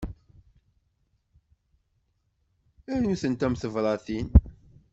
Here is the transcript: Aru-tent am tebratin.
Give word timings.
Aru-tent 2.95 3.41
am 3.45 3.55
tebratin. 3.61 4.27